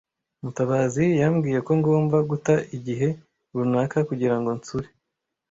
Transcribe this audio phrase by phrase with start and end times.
[0.43, 3.07] Mutabazi yambwiye ko ngomba guta igihe
[3.53, 4.89] runaka kugira ngo nsure.